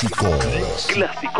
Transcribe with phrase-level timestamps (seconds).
[0.00, 0.38] Clásico.
[0.38, 0.94] Clásico.
[0.94, 1.39] Clásico.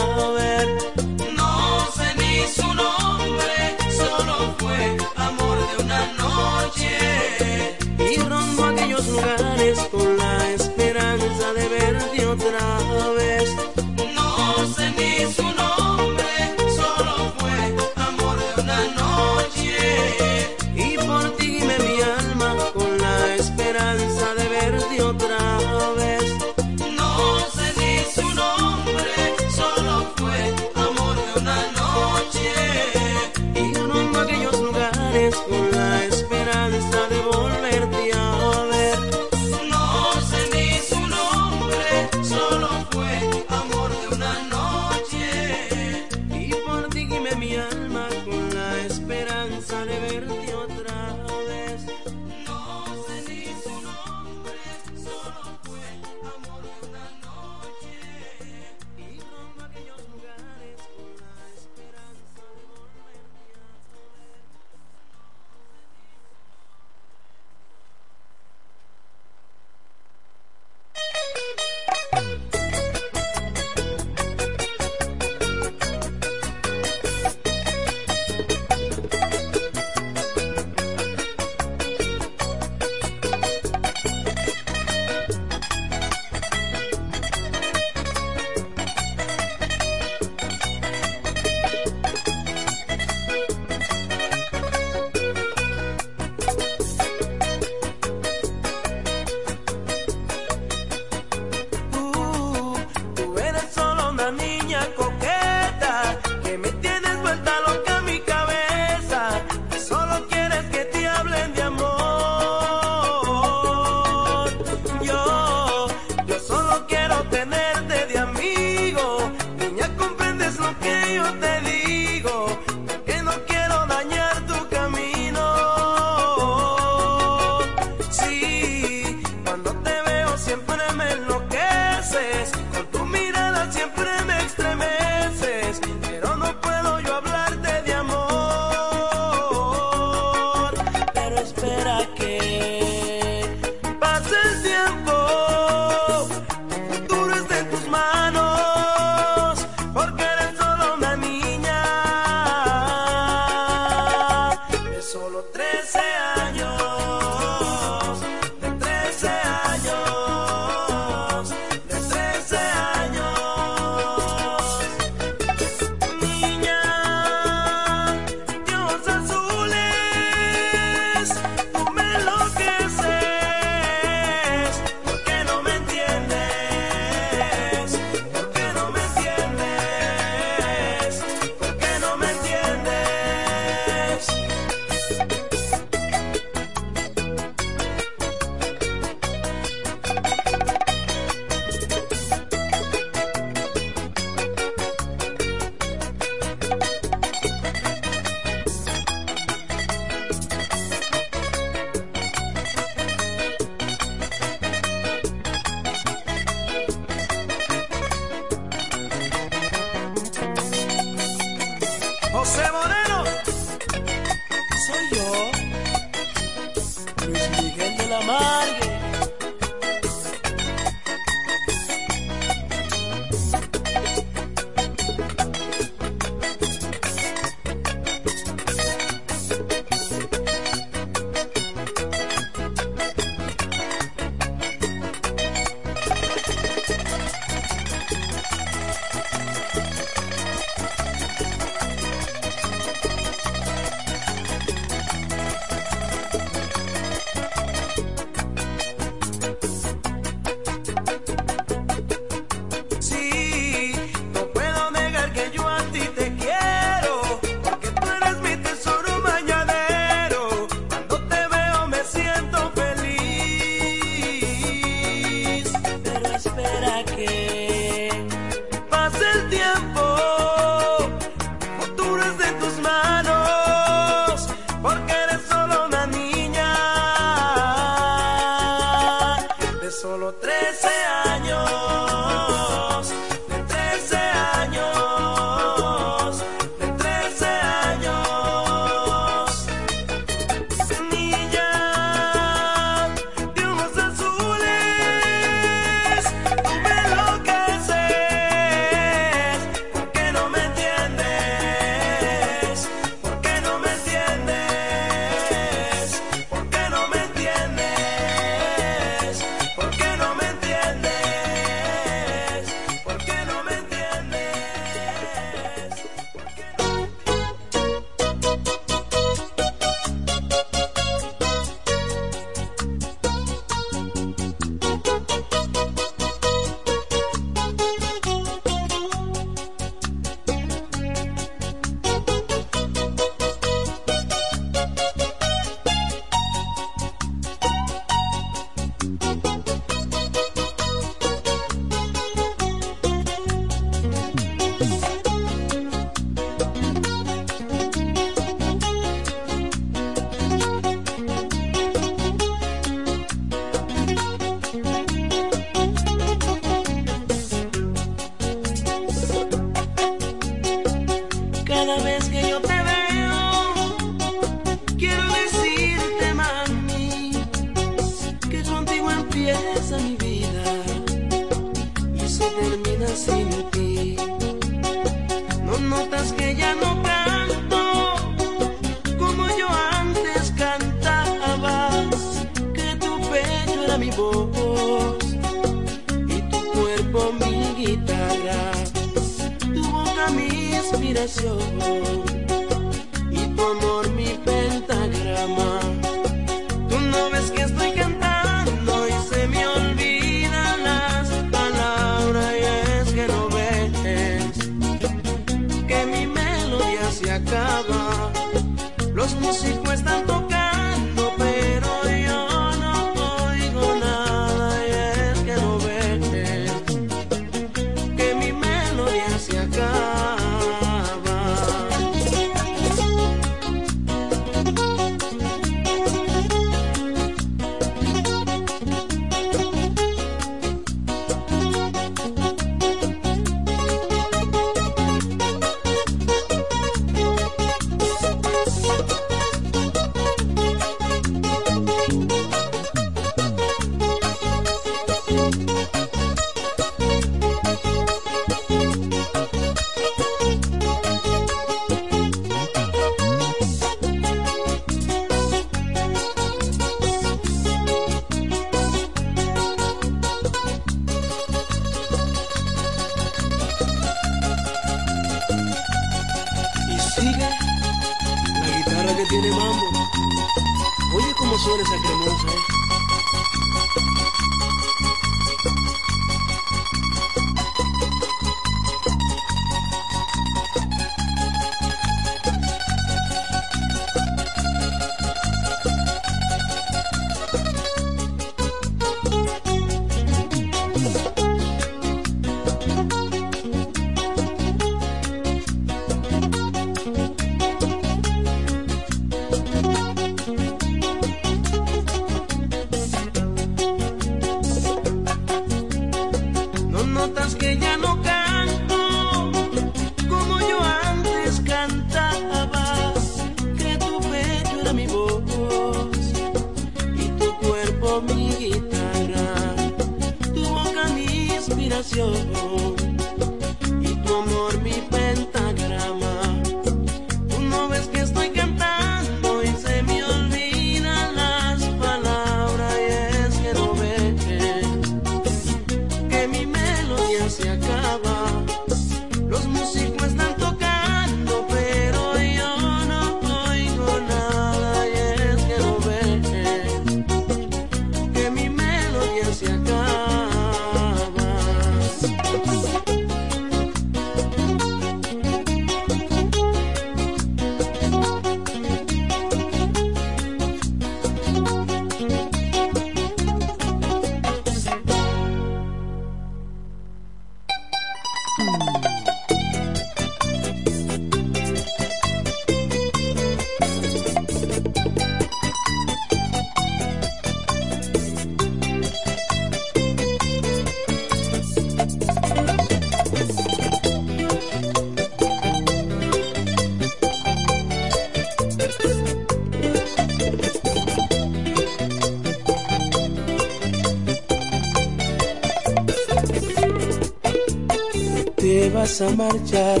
[599.22, 600.00] A marchar,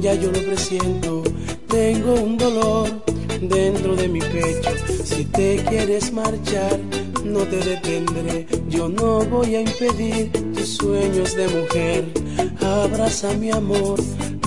[0.00, 1.22] ya yo lo presiento.
[1.68, 3.02] Tengo un dolor
[3.40, 4.70] dentro de mi pecho.
[5.04, 6.78] Si te quieres marchar,
[7.24, 8.46] no te detendré.
[8.68, 12.04] Yo no voy a impedir tus sueños de mujer.
[12.60, 13.98] Abraza mi amor,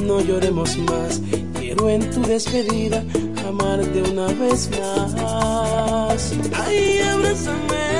[0.03, 1.21] no lloremos más.
[1.59, 3.03] Quiero en tu despedida
[3.47, 6.33] amarte una vez más.
[6.53, 7.90] Ay, abrázame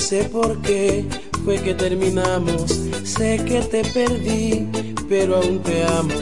[0.00, 1.04] sé por qué
[1.44, 2.80] fue que terminamos.
[3.04, 4.66] Sé que te perdí,
[5.08, 6.14] pero aún te amo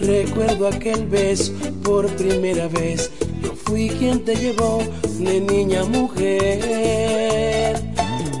[0.00, 3.10] Recuerdo aquel beso por primera vez.
[3.42, 4.82] Yo fui quien te llevó
[5.18, 7.80] de niña a mujer.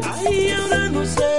[0.02, 1.33] Ay, ahora no sé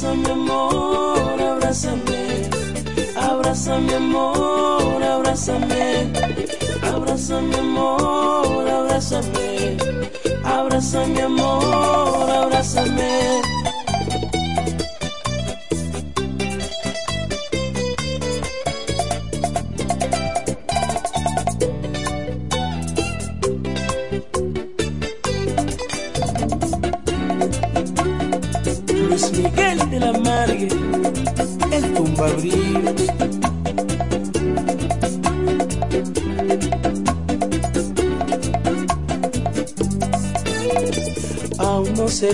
[0.00, 2.48] abrázame amor, abrázame,
[3.16, 6.08] abrázame amor, abrázame,
[6.82, 9.76] abrázame amor, abrázame,
[10.44, 13.69] abrázame amor, abrázame.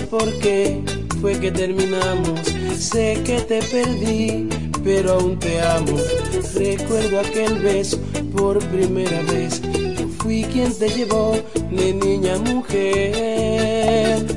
[0.09, 0.81] por qué
[1.21, 2.39] fue que terminamos.
[2.77, 4.47] Sé que te perdí,
[4.83, 5.97] pero aún te amo.
[6.55, 7.99] Recuerdo aquel beso
[8.35, 9.61] por primera vez.
[9.97, 11.37] Yo fui quien te llevó
[11.71, 14.36] de niña a mujer.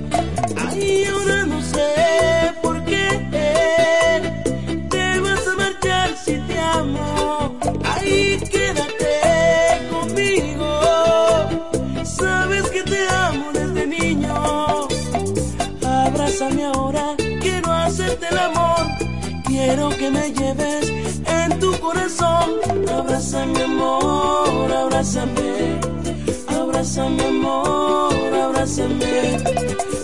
[27.01, 29.37] abrázame amor, abrázame,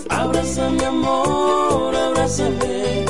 [0.09, 3.05] abrázame amor, abrázame,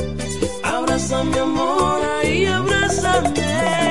[0.63, 3.86] abrázame amor, ahí abrázame.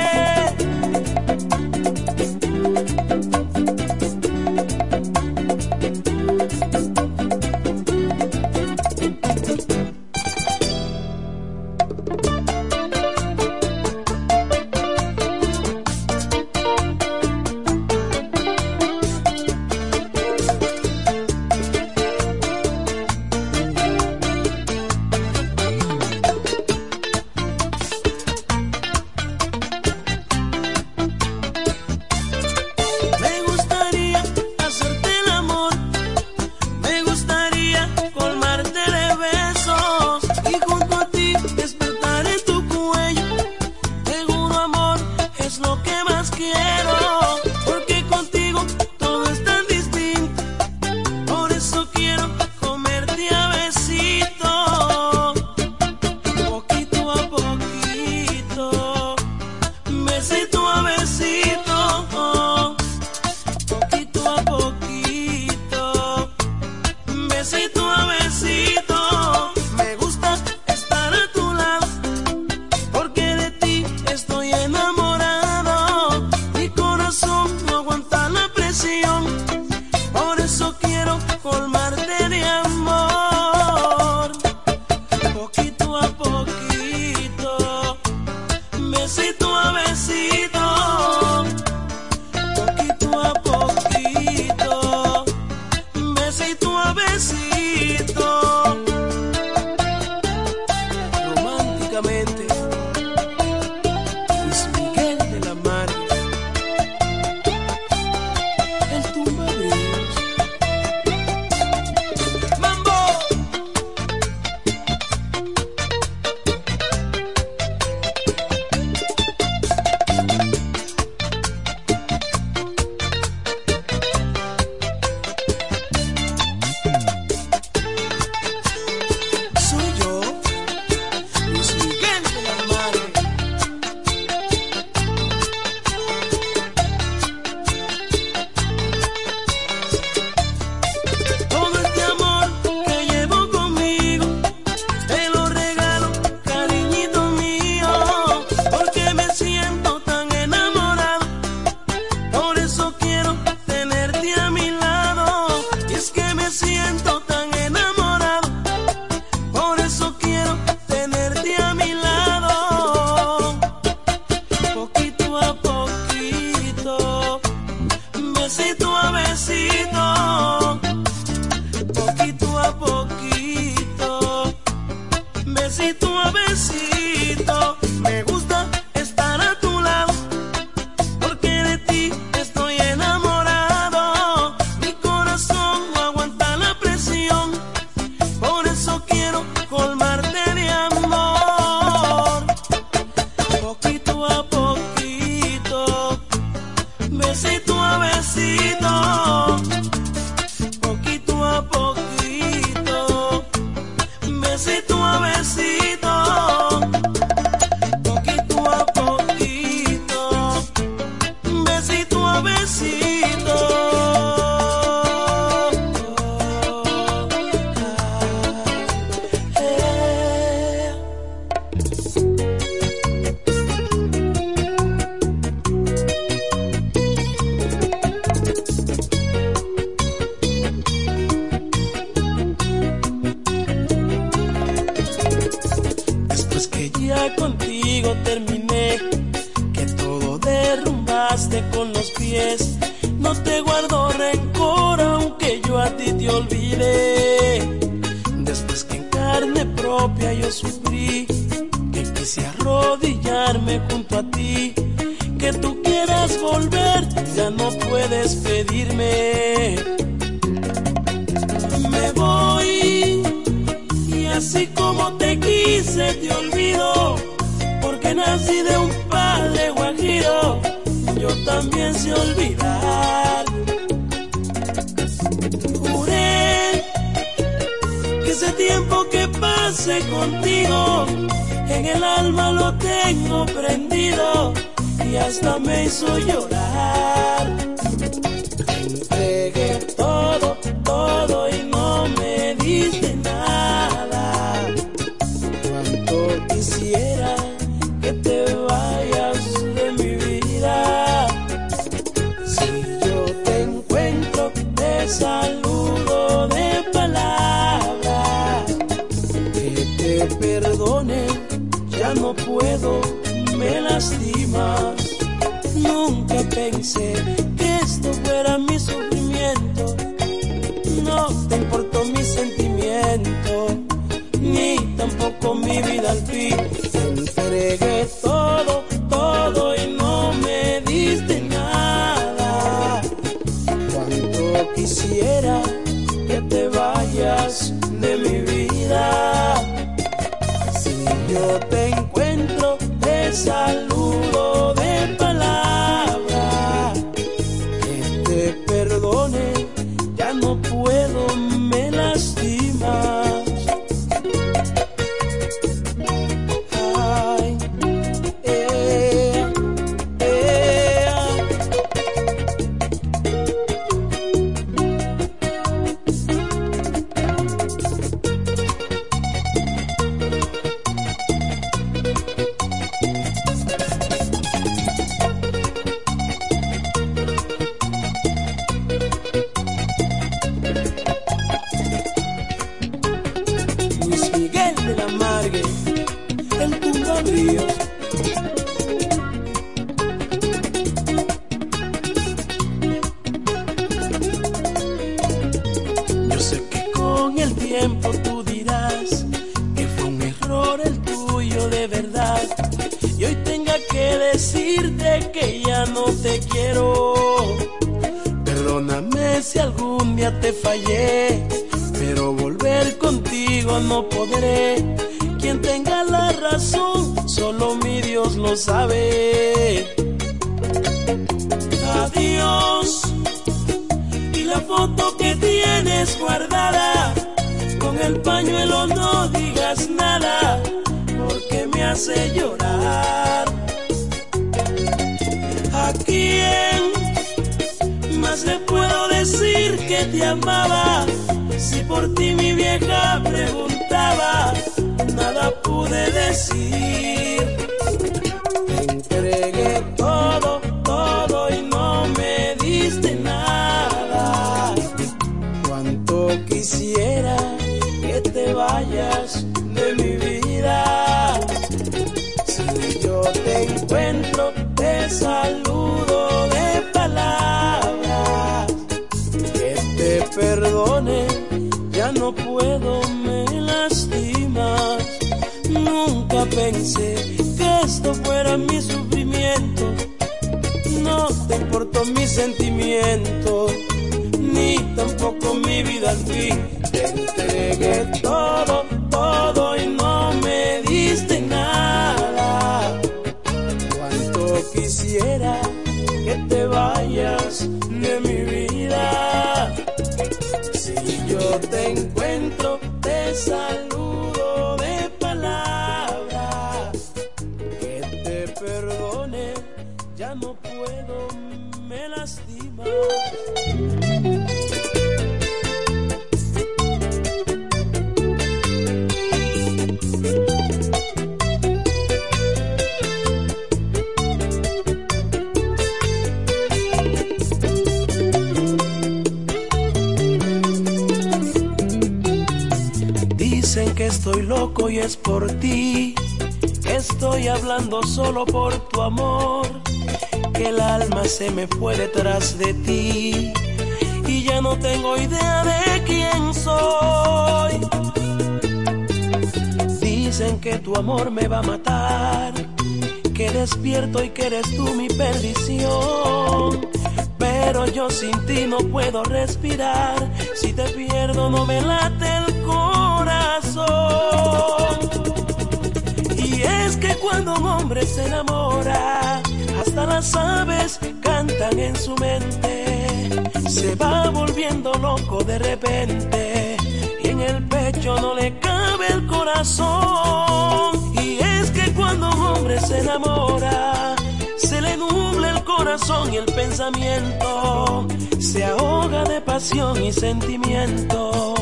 [589.57, 591.55] y sentimiento.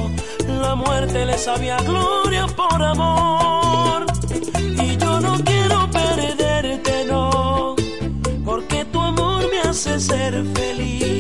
[0.48, 4.07] La muerte le sabía gloria por amor.
[4.83, 7.76] Y yo no quiero perderte, no,
[8.44, 11.13] porque tu amor me hace ser feliz.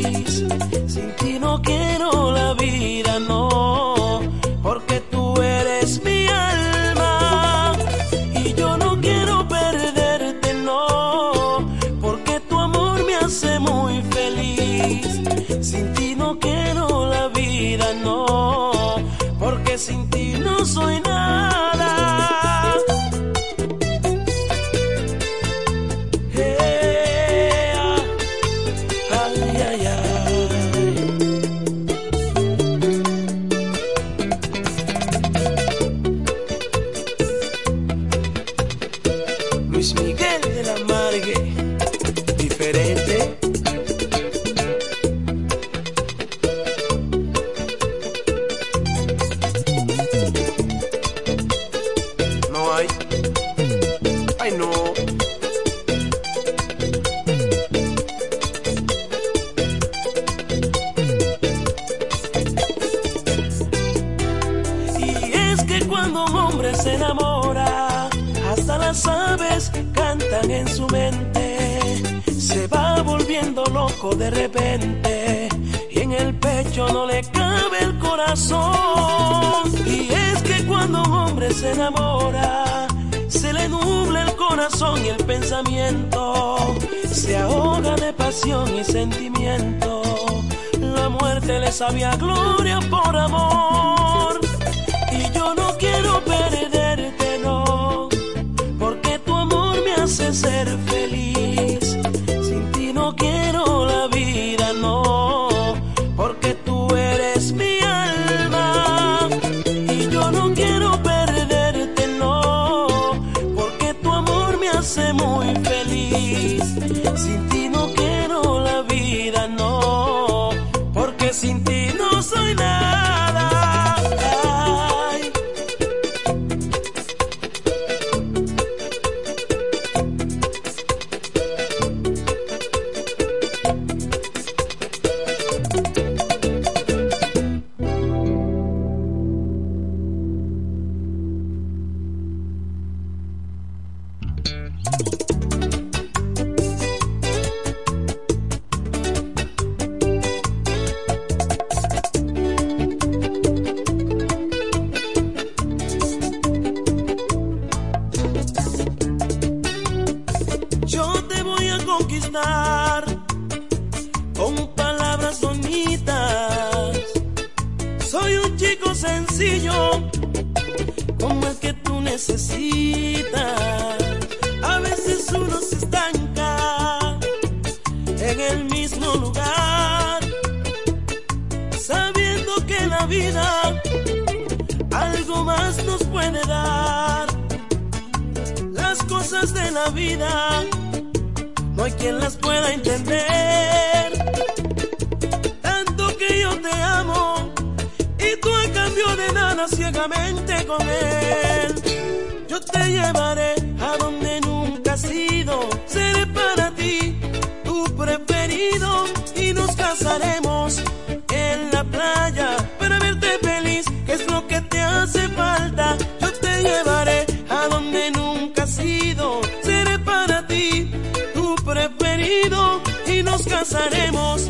[221.74, 224.48] preferido y nos casaremos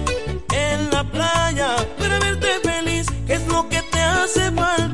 [0.52, 4.93] en la playa para verte feliz, que es lo que te hace falta.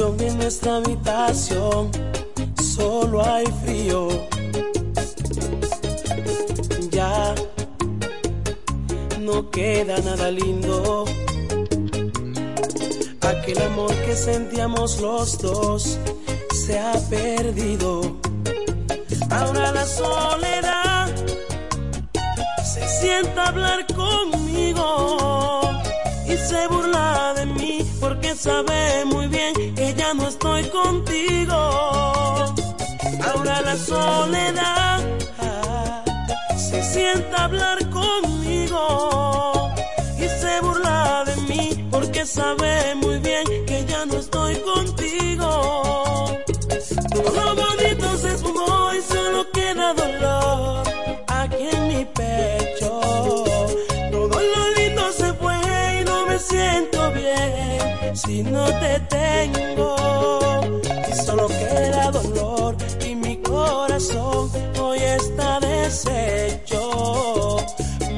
[0.00, 1.90] en nuestra habitación,
[2.62, 4.08] solo hay frío.
[6.90, 7.34] Ya
[9.18, 11.04] no queda nada lindo.
[13.22, 15.98] Aquel amor que sentíamos los dos
[16.52, 18.20] se ha perdido.
[19.30, 21.12] Ahora la soledad
[22.62, 25.60] se sienta a hablar conmigo
[26.24, 29.57] y se burla de mí porque sabe muy bien
[30.08, 31.54] ya no estoy contigo.
[33.28, 35.00] Ahora la soledad
[36.56, 39.70] se sienta a hablar conmigo
[40.16, 45.50] y se burla de mí porque sabe muy bien que ya no estoy contigo.
[47.14, 50.82] Todo bonito se esfumó y solo queda dolor
[51.26, 52.90] aquí en mi pecho.
[54.12, 55.58] Todo lo lindo se fue
[56.00, 59.77] y no me siento bien si no te tengo.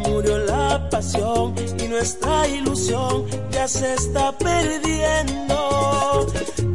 [0.07, 6.27] Murió la pasión y nuestra ilusión ya se está perdiendo.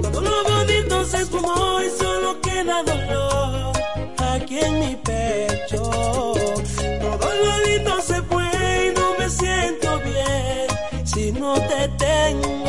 [0.02, 3.74] Todo lo bonito se esfumó y solo queda dolor
[4.34, 5.84] aquí en mi pecho.
[5.84, 6.34] Todo
[7.04, 10.68] lo bonito se fue y no me siento bien
[11.06, 12.65] si no te tengo.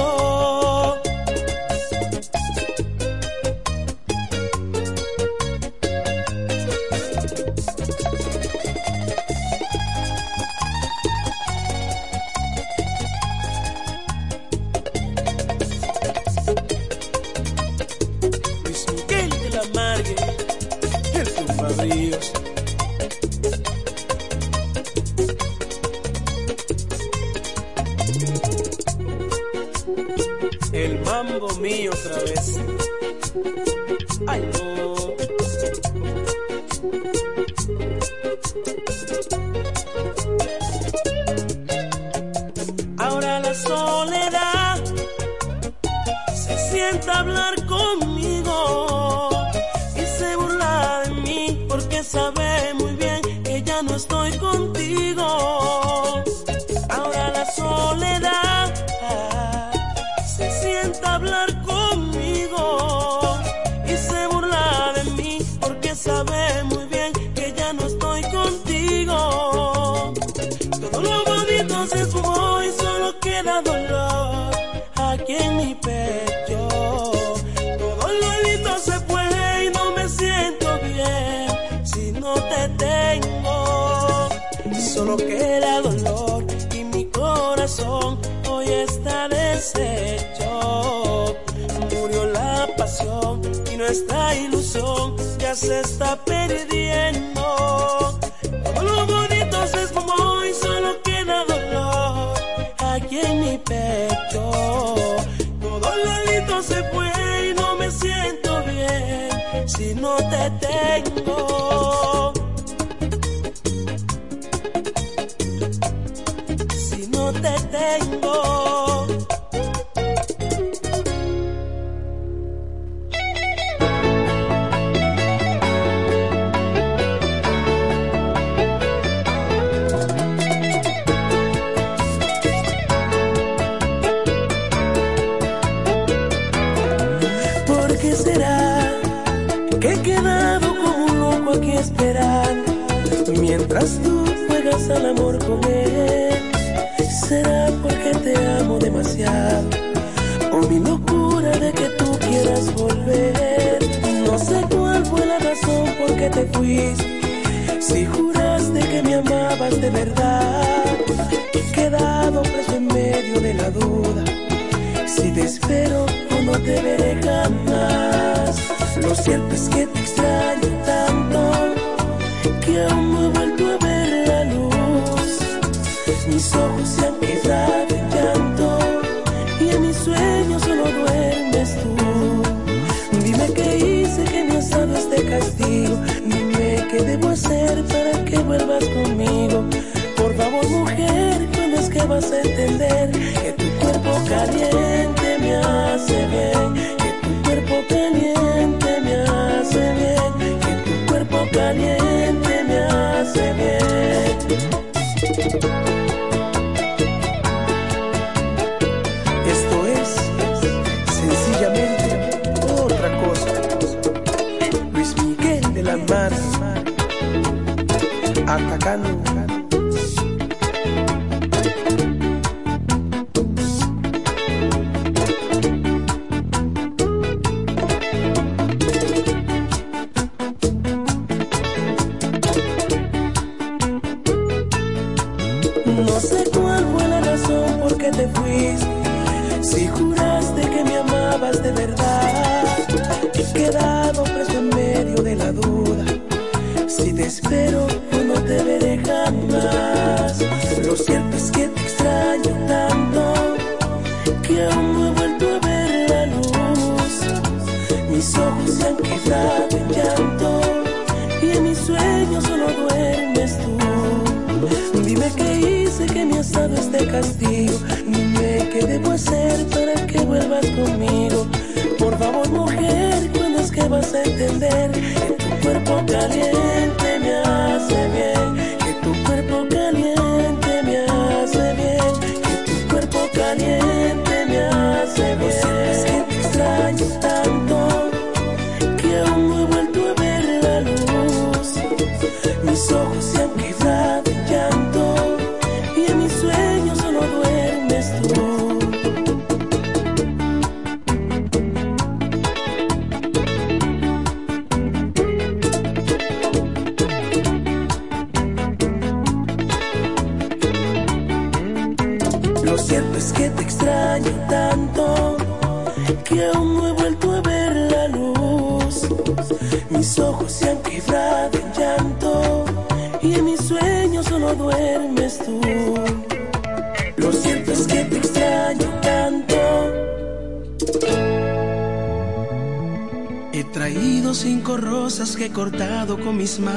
[201.52, 201.95] 断念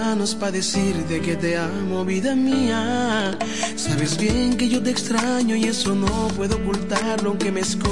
[0.10, 3.38] manos para decirte que te amo, vida mía.
[3.76, 7.89] Sabes bien que yo te extraño y eso no puedo ocultarlo aunque me escondas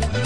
[0.00, 0.23] Thank you.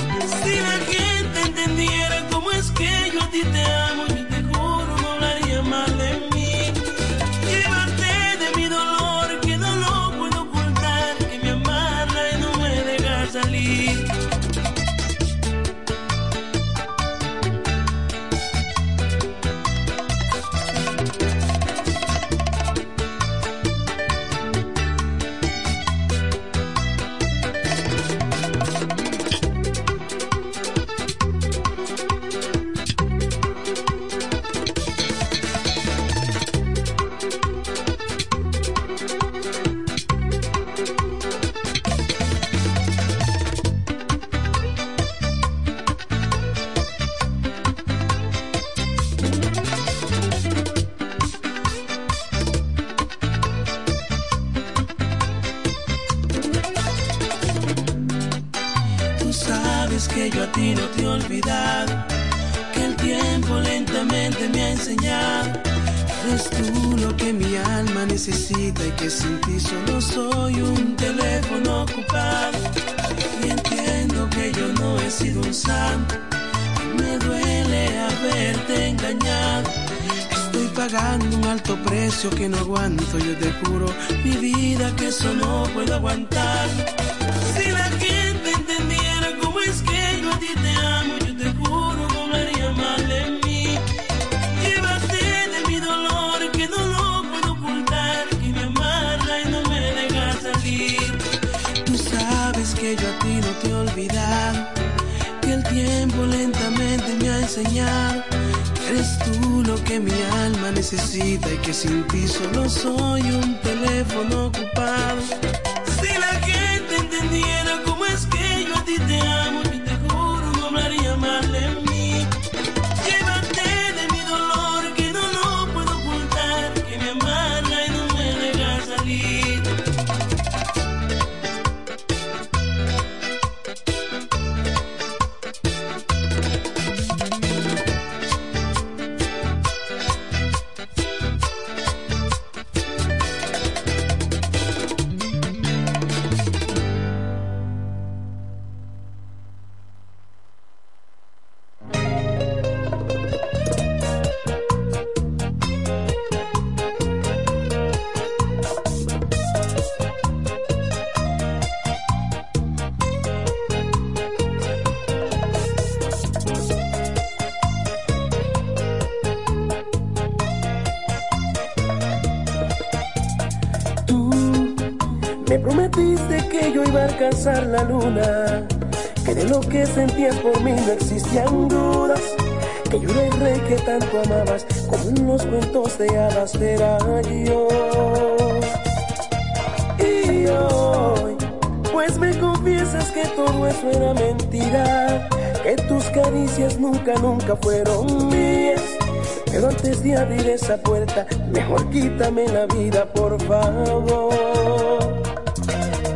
[200.19, 204.35] Abrir esa puerta, mejor quítame la vida, por favor.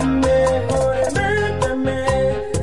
[0.05, 2.05] Mejor mátame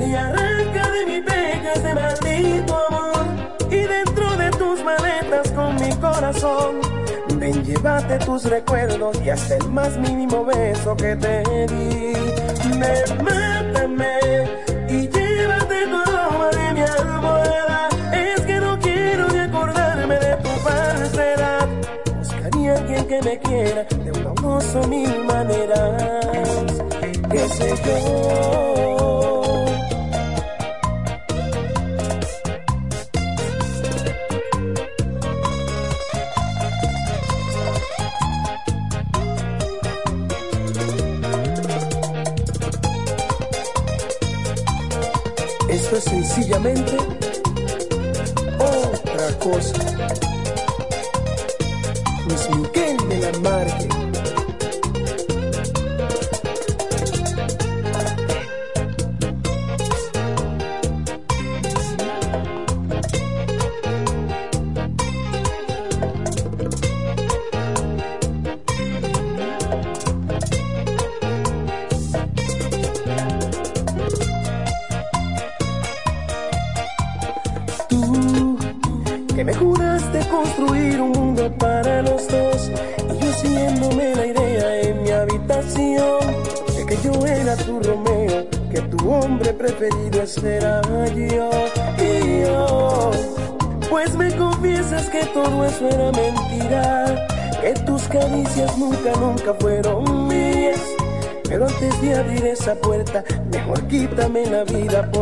[0.05, 3.25] y arranca de mi pecho ese maldito amor.
[3.69, 6.81] Y dentro de tus maletas con mi corazón,
[7.35, 12.13] ven, llévate tus recuerdos y hasta el más mínimo beso que te di.
[12.77, 14.19] Me, mátame
[14.89, 16.08] y llévate tu
[23.19, 26.03] que me quiera de un famoso mil maneras.
[27.31, 28.68] Qué sé yo.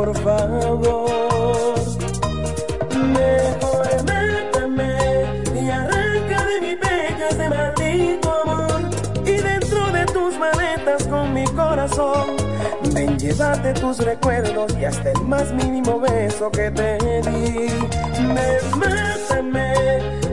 [0.08, 1.76] Por favor.
[2.96, 4.96] Mejor mátame
[5.54, 8.82] y arranca de mi pecho ese maldito amor.
[9.26, 12.38] Y dentro de tus maletas con mi corazón,
[12.94, 16.98] ven, llévate tus recuerdos y hasta el más mínimo beso que te
[17.30, 17.70] di.
[18.22, 20.27] Me, mátame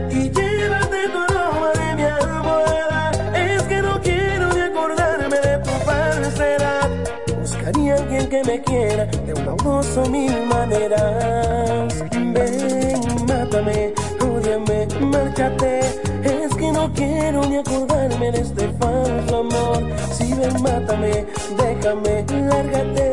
[8.47, 12.05] me quiera de un amoroso mil maneras.
[12.11, 15.81] Ven, mátame, ódiame, márchate.
[16.23, 19.83] Es que no quiero ni acordarme de este falso amor.
[20.13, 21.27] Si ven, mátame,
[21.57, 23.04] déjame, lárgate.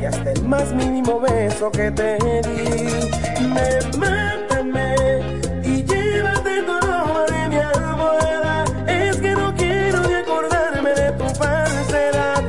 [0.00, 3.40] Y hasta el más mínimo beso que te di.
[3.46, 4.94] Me, mátame
[5.64, 8.64] y llévate tu aroma de mi almohada.
[8.86, 12.42] Es que no quiero ni acordarme de tu falsedad.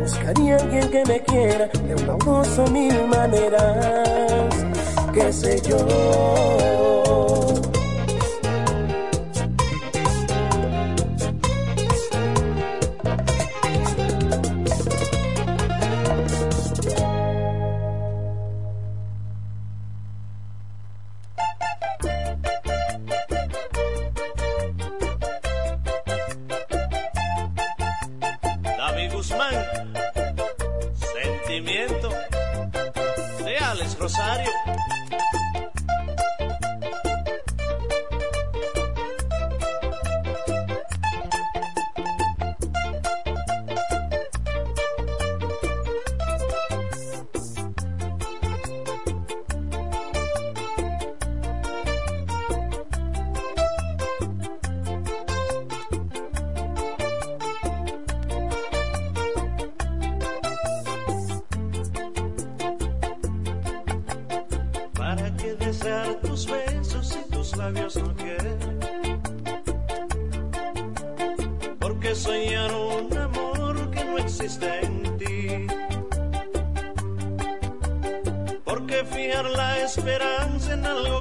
[0.00, 4.54] Buscaría alguien que me quiera de un amoroso mil maneras.
[5.12, 6.99] Qué sé yo.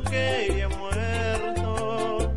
[0.09, 2.31] que he muerto.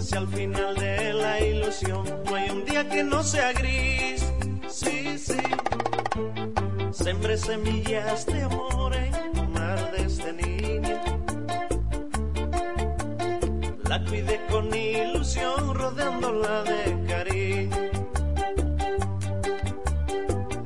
[0.00, 4.24] Si al final de la ilusión no hay un día que no sea gris,
[4.68, 5.40] sí, sí.
[6.92, 11.02] Sembré semillas de amor en un mar desde este niña.
[13.88, 17.76] La cuidé con ilusión, rodeándola de cariño.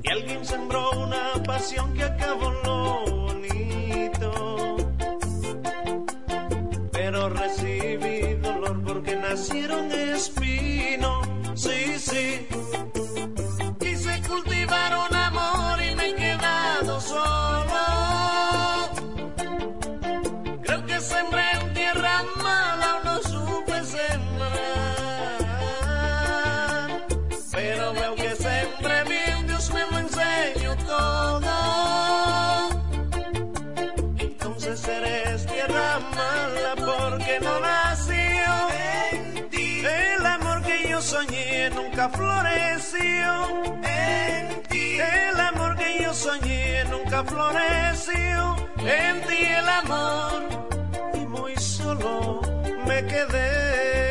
[0.02, 3.09] Y alguien sembró una pasión que acabó no
[42.00, 43.74] nunca floreció.
[43.84, 48.56] En ti el amor que yo soñé nunca floreció.
[48.78, 50.42] En ti el amor
[51.12, 52.40] y muy solo
[52.86, 54.09] me quedé.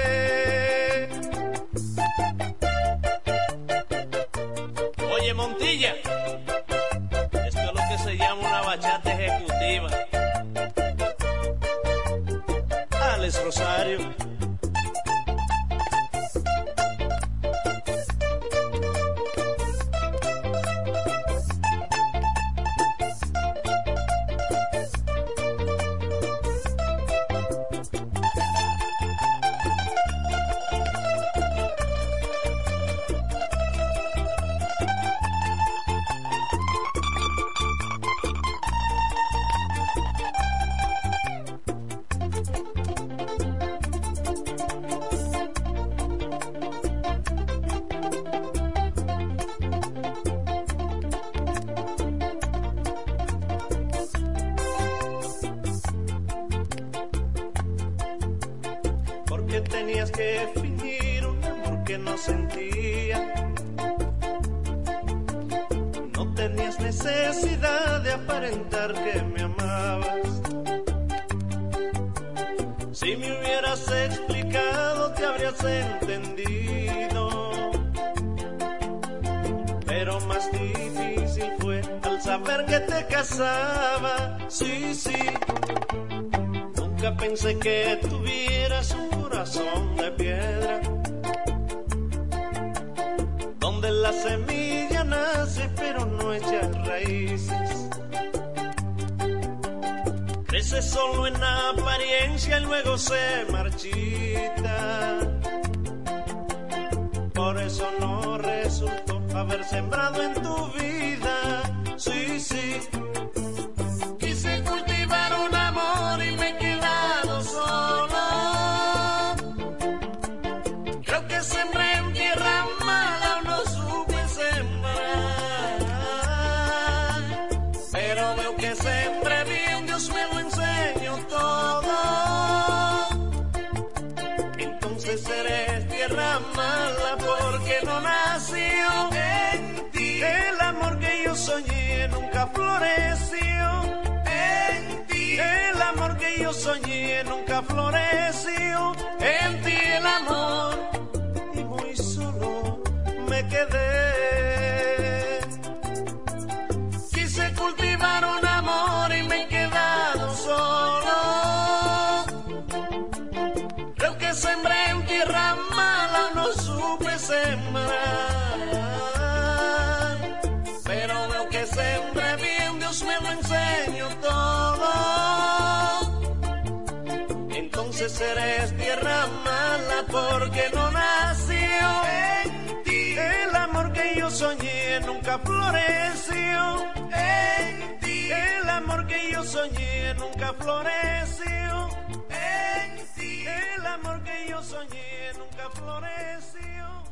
[180.11, 183.15] porque no nació en ti.
[183.17, 188.31] El amor que yo soñé nunca floreció en ti.
[188.31, 191.89] El amor que yo soñé nunca floreció
[192.29, 193.45] en ti.
[193.47, 197.08] El amor que yo soñé nunca floreció.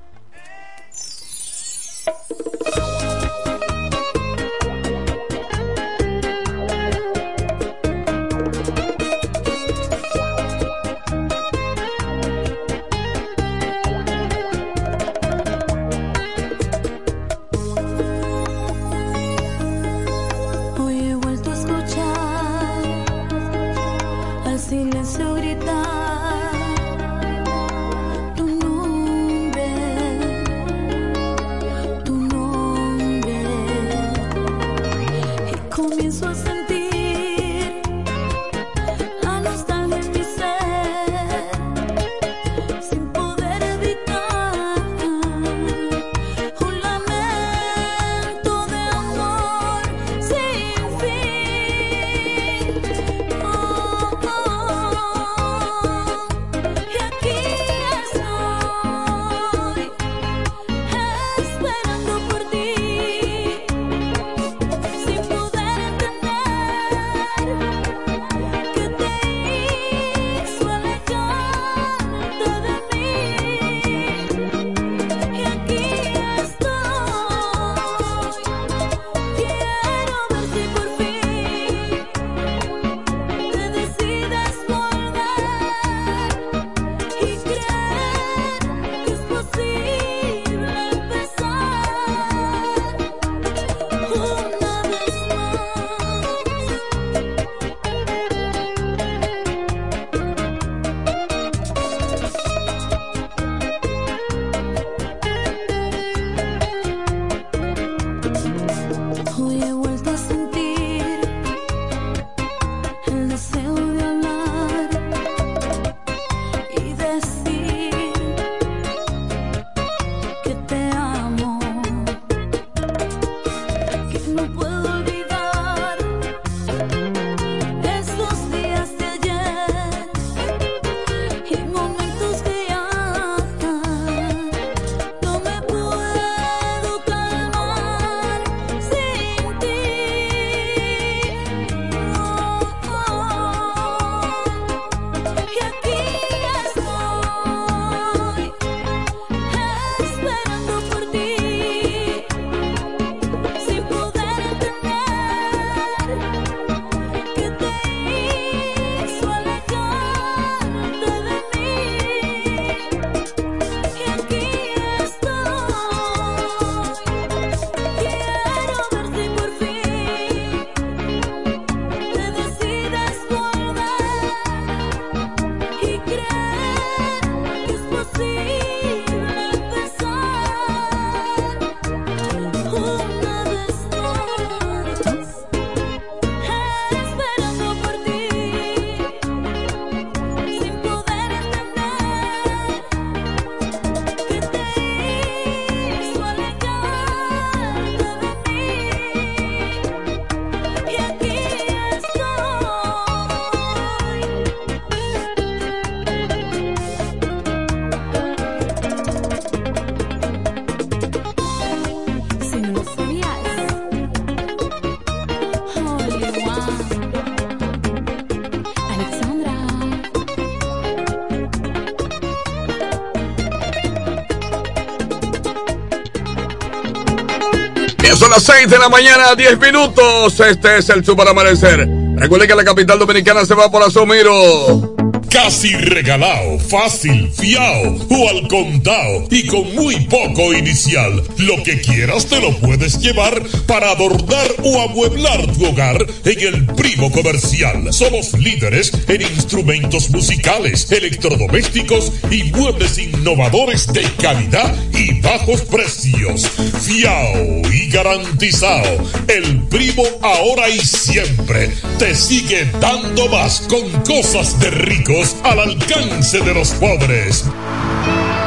[228.37, 230.39] Las 6 de la mañana, 10 minutos.
[230.39, 231.87] Este es el Super Amanecer.
[232.17, 234.95] Recuerde que la capital dominicana se va por Asomiro.
[235.29, 241.23] Casi regalado, fácil, fiao o al contado y con muy poco inicial.
[241.37, 246.65] Lo que quieras te lo puedes llevar para adornar o amueblar tu hogar en el
[246.67, 247.91] primo comercial.
[247.91, 252.97] Somos líderes en instrumentos musicales, electrodomésticos y muebles
[253.27, 256.47] innovadores de calidad y bajos precios.
[256.81, 259.03] Fiao y garantizado.
[259.27, 266.39] El primo ahora y siempre te sigue dando más con cosas de ricos al alcance
[266.39, 267.43] de los pobres.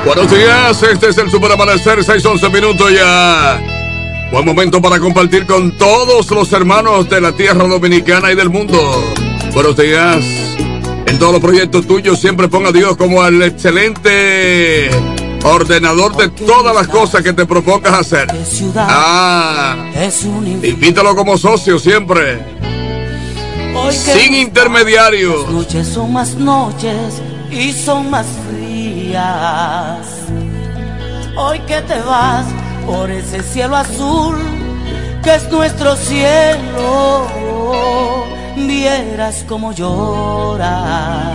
[0.07, 3.61] Buenos días, este es el Super Amanecer, 6-11 minutos ya.
[4.33, 9.05] Buen momento para compartir con todos los hermanos de la tierra dominicana y del mundo.
[9.53, 10.50] Buenos días.
[11.21, 14.91] Todos los proyectos tuyos siempre ponga a Dios como el excelente
[15.45, 18.27] ordenador de todas las cosas que te propongas hacer.
[18.75, 19.77] Ah,
[20.63, 22.43] invítalo como socio siempre.
[23.91, 25.43] Sin intermediarios.
[25.45, 27.21] Las noches son más noches
[27.51, 29.99] y son más frías.
[31.37, 32.47] Hoy que te vas
[32.87, 34.37] por ese cielo azul
[35.23, 37.27] que es nuestro cielo,
[38.57, 41.33] vieras como llora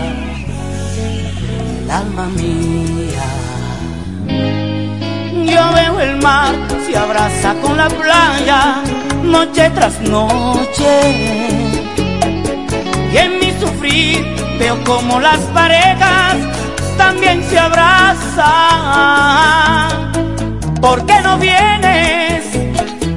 [1.83, 3.27] el alma mía.
[5.45, 6.55] Yo veo el mar
[6.85, 8.83] se abraza con la playa
[9.23, 10.91] noche tras noche
[13.13, 14.25] y en mi sufrir
[14.59, 16.35] veo como las parejas
[16.97, 18.45] también se abrazan.
[20.81, 22.43] ¿Por qué no vienes?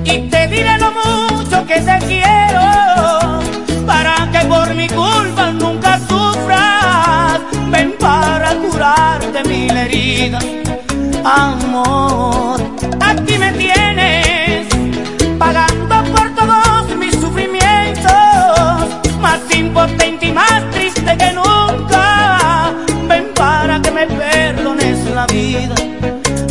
[0.05, 2.98] Y te diré lo mucho que te quiero
[4.75, 7.41] mi culpa nunca sufras.
[7.71, 10.45] Ven para curarte mil heridas,
[11.25, 12.61] amor.
[13.01, 14.67] Aquí me tienes
[15.39, 18.11] pagando por todos mis sufrimientos
[19.21, 22.73] más impotente y más triste que nunca.
[23.09, 25.75] Ven para que me perdones la vida,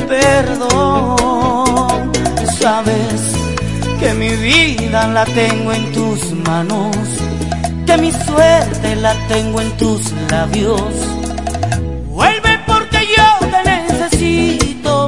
[0.08, 2.12] perdón.
[2.60, 3.34] Sabes
[4.00, 6.96] que mi vida la tengo en tus manos,
[8.02, 10.82] mi suerte la tengo en tus labios.
[12.08, 15.08] Vuelve porque yo te necesito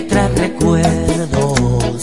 [0.00, 2.02] trae recuerdos.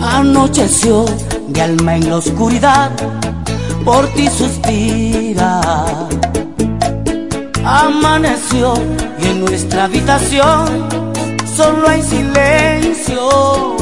[0.00, 1.04] Anocheció
[1.48, 2.90] mi alma en la oscuridad,
[3.84, 5.60] por ti suspira.
[7.64, 8.74] Amaneció
[9.22, 10.88] y en nuestra habitación
[11.56, 13.76] solo hay silencio.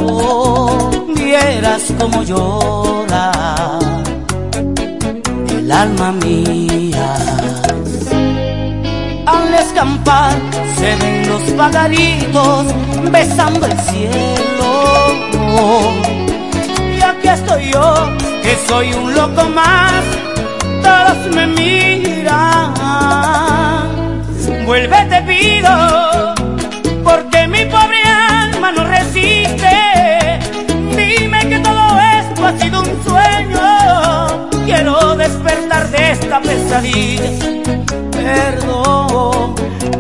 [1.15, 3.79] Vieras como llora
[5.49, 6.82] el alma mía.
[9.33, 10.35] Al escampar
[10.79, 12.67] se ven los pagaritos
[13.11, 14.71] besando el cielo.
[16.97, 18.09] Y aquí estoy yo,
[18.43, 20.03] que soy un loco más,
[20.83, 22.73] todos me miran.
[24.67, 26.35] Vuelve te pido,
[27.05, 28.03] porque mi pobre
[28.43, 29.77] alma no resiste.
[30.97, 34.49] Dime que todo esto ha sido un sueño.
[34.65, 37.31] Quiero despertar de esta pesadilla.
[38.13, 39.22] Perdón,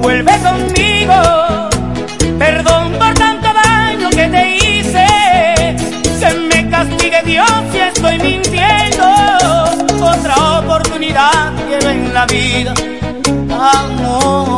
[0.02, 1.14] vuelve conmigo.
[2.38, 5.06] Perdón por tanto daño que te hice.
[6.20, 9.06] Que me castigue Dios si estoy mintiendo.
[10.04, 12.74] Otra oportunidad quiero en la vida.
[13.50, 14.51] Amor,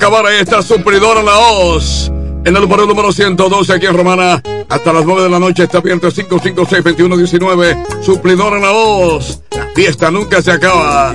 [0.00, 0.24] Acabar.
[0.24, 2.10] Ahí está Supridora La Hoz.
[2.46, 4.42] En el número número 112 aquí en Romana.
[4.70, 8.02] Hasta las 9 de la noche está abierto 556-2119.
[8.02, 9.42] Suplidora La Hoz.
[9.50, 11.12] La fiesta nunca se acaba.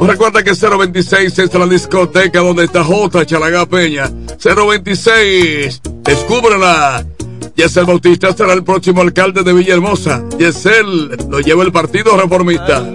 [0.00, 3.26] Recuerda que 026 es la discoteca donde está J.
[3.26, 4.08] Chalagá Peña.
[4.38, 7.04] 026, descúbrela.
[7.56, 10.22] Yesel Bautista será el próximo alcalde de Villahermosa.
[10.38, 12.94] Yesel lo lleva el Partido Reformista.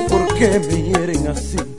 [0.00, 1.77] por qué me hieren así.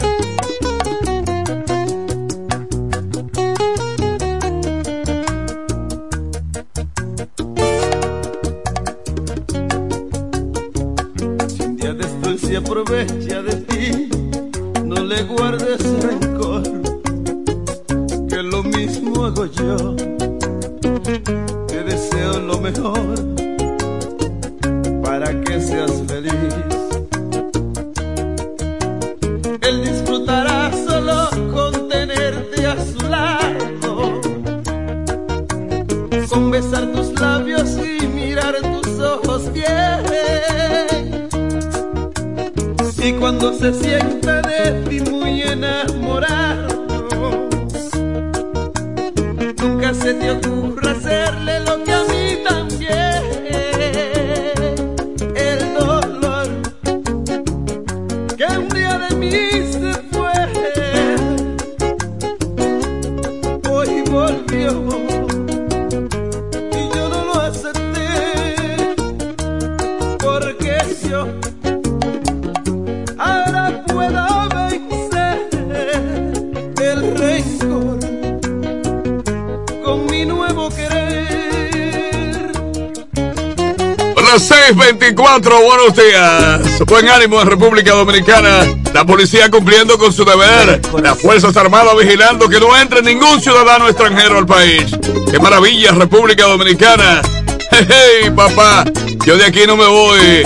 [85.69, 86.85] Buenos días.
[86.87, 88.65] Buen ánimo en República Dominicana.
[88.91, 90.81] La policía cumpliendo con su deber.
[91.03, 94.85] Las Fuerzas Armadas vigilando que no entre ningún ciudadano extranjero al país.
[95.29, 97.21] ¡Qué maravilla, República Dominicana!
[97.69, 98.83] ¡Hey, papá!
[99.23, 100.41] Yo de aquí no me voy.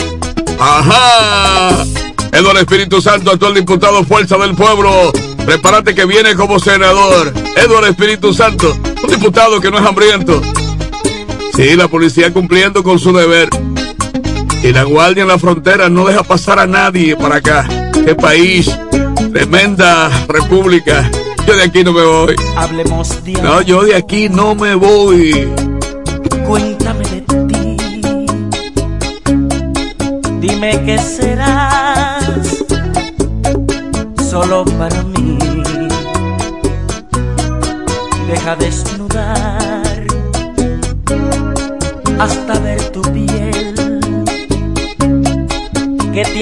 [0.60, 1.86] ¡Ajá!
[2.34, 5.14] Eduardo Espíritu Santo, actual diputado Fuerza del Pueblo.
[5.46, 7.34] Prepárate que viene como senador.
[7.56, 10.42] Eduardo Espíritu Santo, un diputado que no es hambriento.
[11.56, 13.48] Sí, la policía cumpliendo con su deber.
[14.64, 17.68] Y la guardia en la frontera no deja pasar a nadie para acá.
[18.06, 18.72] Qué país,
[19.34, 21.12] tremenda república.
[21.46, 22.36] Yo de aquí no me voy.
[22.56, 25.50] Hablemos de No, yo de aquí no me voy.
[26.48, 27.78] Cuéntame de ti.
[30.40, 31.63] Dime qué serás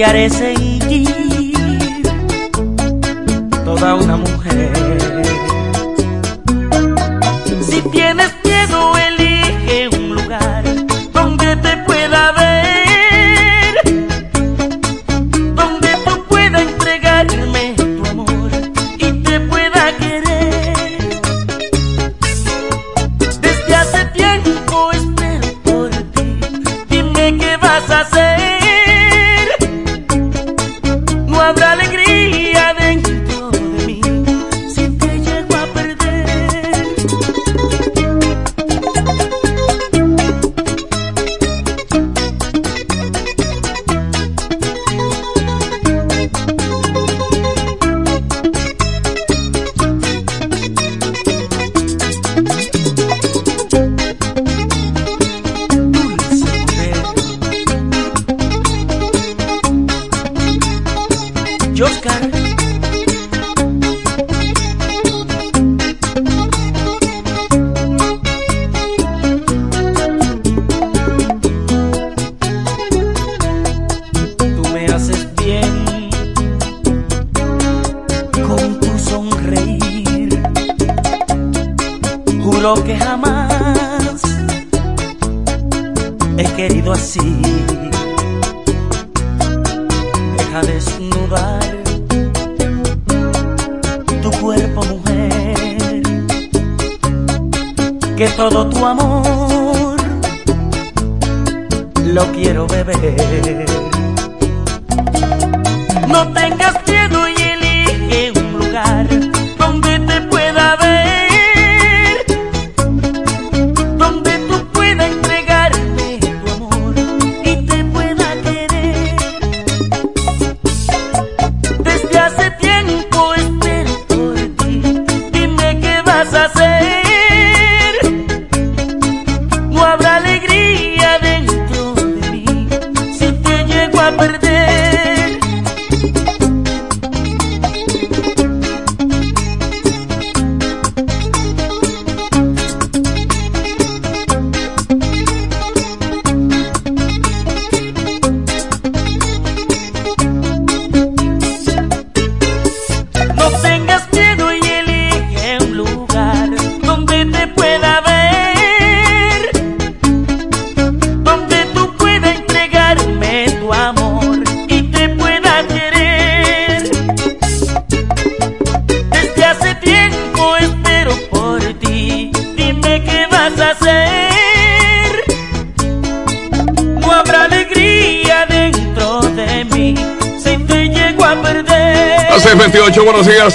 [0.02, 0.51] Te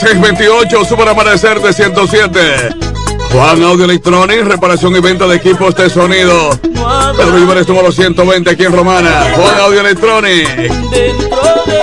[0.07, 2.39] 628, Super Amanecer de 107.
[3.33, 6.57] Juan Audio Electronic, reparación y venta de equipos de sonido.
[7.17, 9.33] Pedro Ibar estuvo los 120 aquí en Romana.
[9.35, 10.71] Juan Audio Electronic.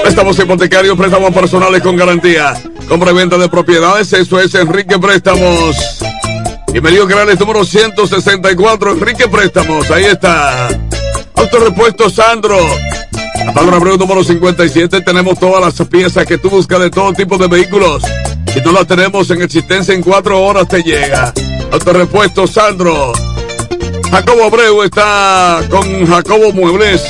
[0.03, 2.55] Préstamos hipotecarios, préstamos personales con garantía.
[2.89, 5.77] Compra y venta de propiedades, eso es Enrique Préstamos.
[6.73, 10.69] Bienvenido Canales número 164, Enrique Préstamos, ahí está.
[11.35, 12.59] Autorepuesto Sandro.
[13.53, 17.49] Pablo Abreu número 57 tenemos todas las piezas que tú buscas de todo tipo de
[17.49, 18.03] vehículos.
[18.53, 21.33] Si no las tenemos en existencia en cuatro horas te llega.
[21.73, 23.12] Autorepuesto Sandro.
[24.11, 27.03] Jacobo Abreu está con Jacobo Muebles.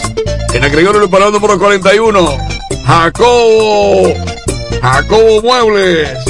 [0.55, 2.39] En Agregor el parado número 41.
[2.87, 4.15] Jacobo.
[4.81, 6.24] Jacobo Muebles.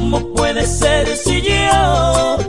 [0.00, 2.39] ¿Cómo puede ser si yo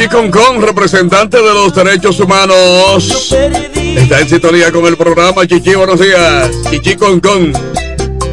[0.00, 3.36] Chichi Concon, representante de los derechos humanos,
[3.96, 5.74] está en sintonía con el programa Chichi.
[5.74, 7.52] Buenos días, Chichi Concon.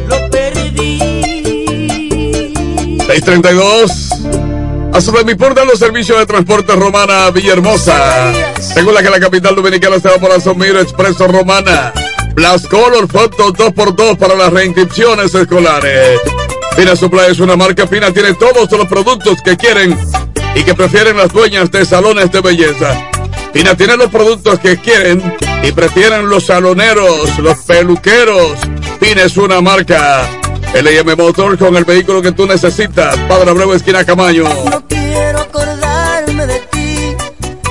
[0.08, 0.98] Lo perdí.
[3.06, 4.12] 632.
[4.94, 8.32] A dando los servicios de transporte Romana Villahermosa.
[8.58, 11.92] Según que la capital dominicana está por Asomiro Expreso Romana.
[12.34, 16.18] Plus Color Foto 2x2 para las reinscripciones escolares.
[16.74, 19.98] Fina Supply es una marca fina, tiene todos los productos que quieren
[20.54, 22.94] y que prefieren las dueñas de salones de belleza.
[23.52, 25.22] Fina tiene los productos que quieren
[25.62, 28.58] y prefieren los saloneros, los peluqueros.
[29.00, 30.28] Fina es una marca.
[30.74, 33.16] LM Motor con el vehículo que tú necesitas.
[33.28, 34.44] Padre Abreu, esquina Camayo.
[34.70, 37.16] No quiero acordarme de ti.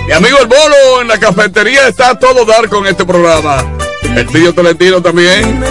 [0.08, 3.64] Mi amigo El Bolo en la cafetería está a todo dar con este programa.
[4.04, 5.64] El tío Tolentino también.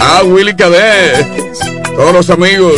[0.00, 1.26] Ah, Willy Cadet.
[1.96, 2.74] Todos los amigos.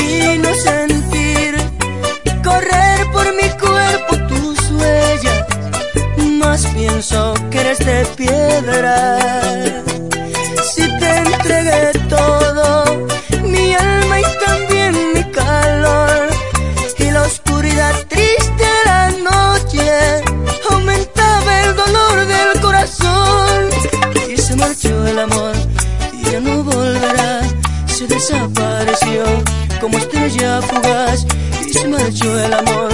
[31.66, 32.92] Y se marchó el amor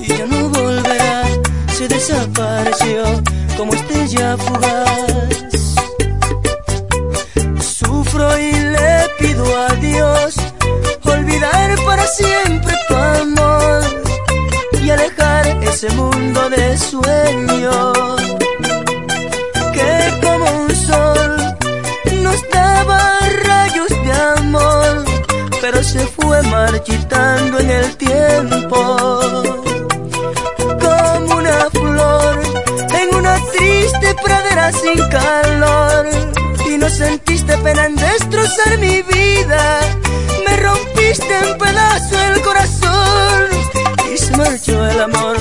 [0.00, 1.24] y ya no volverá.
[1.76, 3.02] Se desapareció
[3.56, 5.74] como estrella fugaz.
[7.60, 10.36] Sufro y le pido a Dios
[11.04, 13.82] olvidar para siempre tu amor
[14.82, 18.15] y alejar ese mundo de sueños
[25.86, 28.96] se fue marchitando en el tiempo
[30.80, 32.40] como una flor
[33.00, 36.06] en una triste pradera sin calor.
[36.68, 39.80] Y no sentiste pena en destrozar mi vida
[40.44, 43.44] me rompiste en pedazos el corazón.
[44.12, 45.36] Y se marchó el amor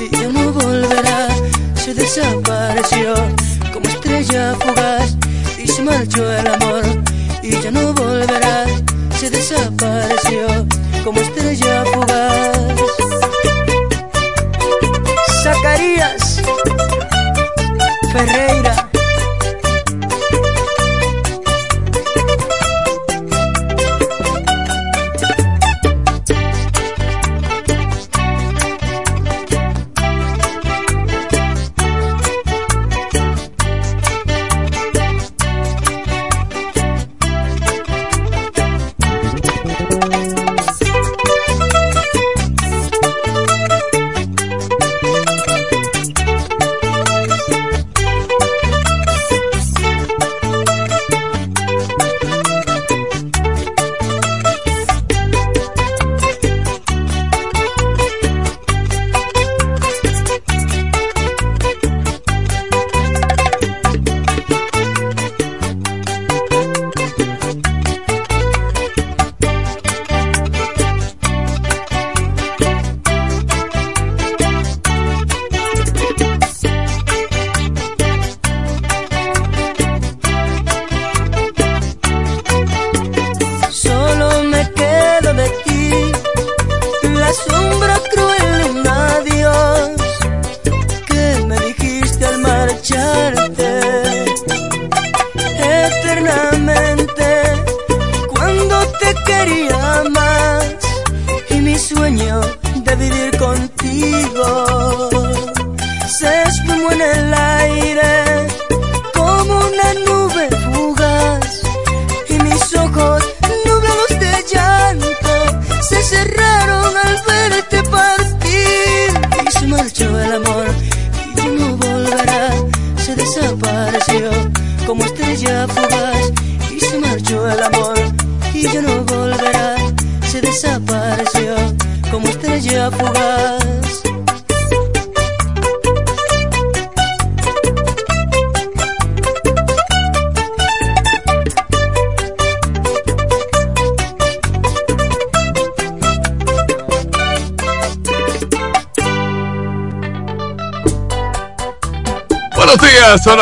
[0.00, 1.28] y ya no volverá
[1.74, 3.14] se desapareció
[3.74, 5.16] como estrella fugaz.
[5.62, 6.71] Y se marchó el amor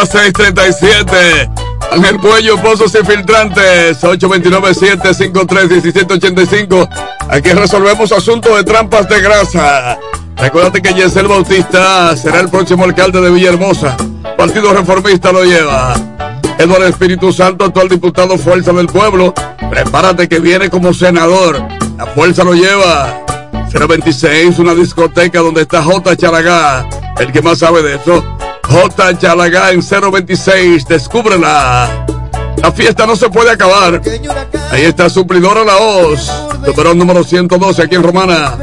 [0.01, 1.51] las 6:37.
[1.93, 6.89] Ángel Puello, Pozos y Filtrantes, 829-753-1785.
[7.29, 9.99] Aquí resolvemos asuntos de trampas de grasa.
[10.37, 13.95] Recuérdate que Yesel Bautista será el próximo alcalde de Villahermosa.
[14.39, 15.95] Partido Reformista lo lleva.
[16.59, 19.35] Eduardo Espíritu Santo, actual diputado Fuerza del Pueblo.
[19.69, 21.61] Prepárate que viene como senador.
[21.99, 23.27] La fuerza lo lleva.
[23.71, 26.17] 026, una discoteca donde está J.
[26.17, 28.25] Charagá, el que más sabe de eso.
[28.71, 29.19] J.
[29.19, 30.87] Yalagán 026.
[30.87, 32.07] Descúbrela.
[32.63, 34.01] La fiesta no se puede acabar.
[34.71, 36.31] Ahí está Suplidora La Hoz.
[36.67, 38.57] Número número 112 aquí en Romana.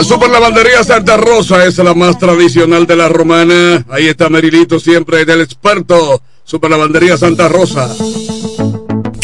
[0.00, 3.84] La super lavandería Santa Rosa es la más tradicional de la romana.
[3.90, 6.22] Ahí está Merilito siempre del experto.
[6.42, 7.94] Super lavandería Santa Rosa.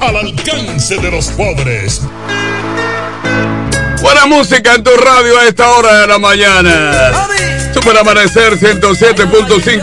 [0.00, 2.00] al alcance de los pobres.
[4.02, 7.26] Buena música en tu radio a esta hora de la mañana.
[7.72, 9.82] Super Amanecer 107.5.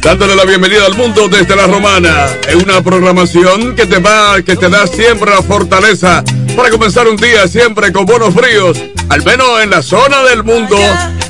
[0.00, 2.26] Dándole la bienvenida al mundo desde la romana.
[2.48, 6.22] Es una programación que te va, que te da siempre la fortaleza
[6.56, 8.80] para comenzar un día siempre con buenos fríos.
[9.08, 10.76] Al menos en la zona del mundo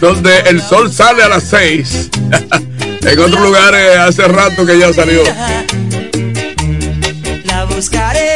[0.01, 2.11] donde el sol sale a las 6.
[3.03, 5.23] en otros lugares hace rato que ya salió.
[7.75, 8.34] Buscaré,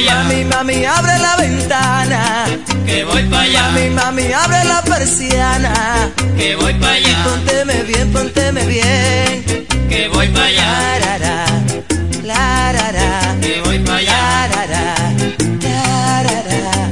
[0.00, 0.22] allá.
[0.22, 2.44] Mami, mami, abre la ventana.
[2.86, 3.62] Que voy para allá.
[3.70, 6.10] Mami, mami, abre la persiana.
[6.36, 7.24] Que voy para allá.
[7.24, 9.66] Pónteme bien, pónteme bien.
[9.88, 10.98] Que voy para allá.
[11.00, 13.36] La, ra, la, ra.
[13.40, 14.48] Que voy para allá.
[14.48, 14.96] La,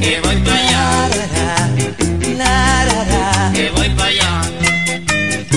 [0.01, 1.11] que voy para allá.
[3.55, 4.43] Que voy para allá.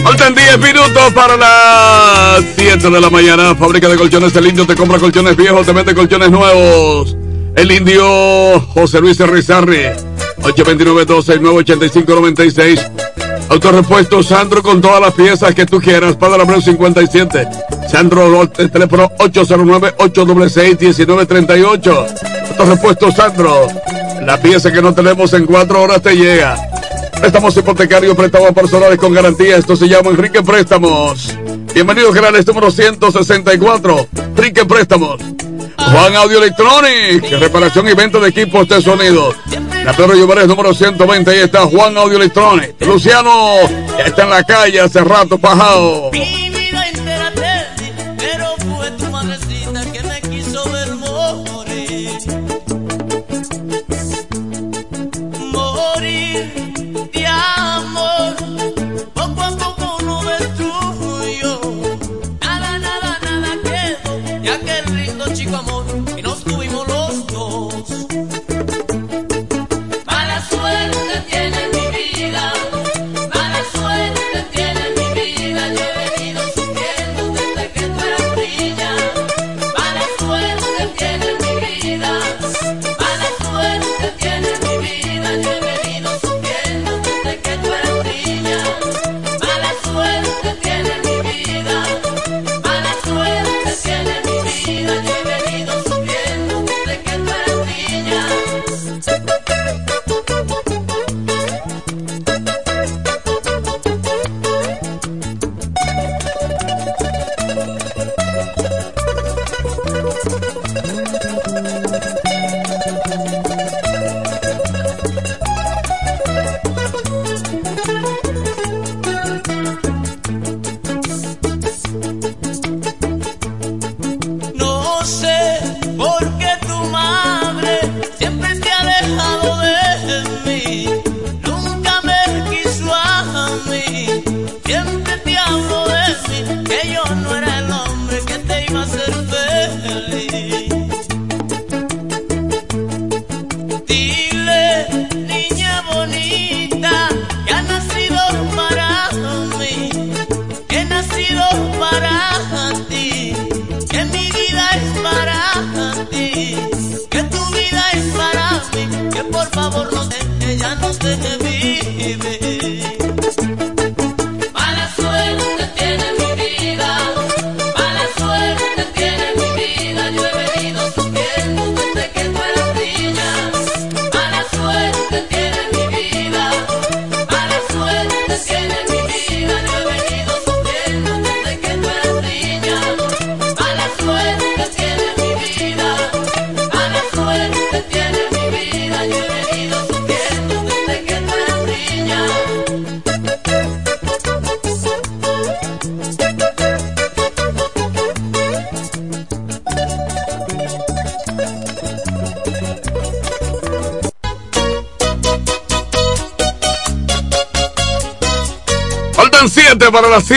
[0.03, 3.55] Faltan 10 minutos para las 7 de la mañana.
[3.55, 7.15] Fábrica de colchones de lindo te compra colchones viejos, te mete colchones nuevos
[7.55, 9.87] el indio José Luis Rizarri,
[10.41, 12.91] 829-269-8596.
[13.49, 17.45] Autorepuesto Sandro con todas las piezas que tú quieras, Padre Abreu 57.
[17.89, 22.05] Sandro, el teléfono 809-866-1938.
[22.51, 23.67] Autorepuesto Sandro,
[24.25, 26.55] la pieza que no tenemos en cuatro horas te llega.
[27.19, 29.57] Préstamos hipotecarios, préstamos personales con garantía.
[29.57, 31.37] Esto se llama Enrique Préstamos.
[31.73, 34.07] Bienvenidos, canales número 164.
[34.37, 35.19] Enrique Préstamos.
[35.89, 39.33] Juan Audio Electronics, reparación y venta de equipos de sonido.
[39.83, 40.13] La Pedro
[40.47, 42.85] número 120, ahí está Juan Audio Electronics.
[42.85, 43.55] Luciano,
[43.97, 46.11] ya está en la calle hace rato, bajado.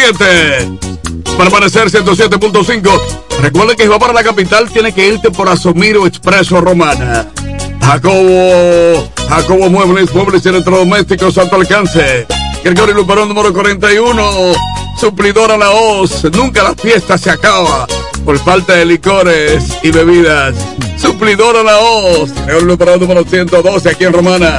[0.05, 1.36] 7 para las 7.
[1.36, 3.01] Para aparecer 107.5.
[3.40, 7.26] Recuerden que si va para la capital tiene que irte por Asomiro Expreso Romana.
[7.81, 12.26] Jacobo, Jacobo Muebles, Muebles y Electrodomésticos Alto Alcance.
[12.62, 14.52] Gregorio Luperón número 41.
[15.01, 16.24] Suplidora La Hoz.
[16.32, 17.86] Nunca la fiesta se acaba
[18.24, 20.55] por falta de licores y bebidas.
[20.98, 22.32] Suplidora La Hoz.
[22.47, 24.59] Gregorio Luperón número 112 aquí en Romana.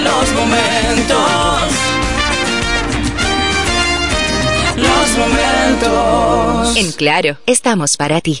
[0.00, 1.62] los momentos.
[4.76, 6.76] Los momentos.
[6.76, 8.40] En Claro, estamos para ti.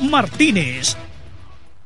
[0.00, 0.96] Martínez.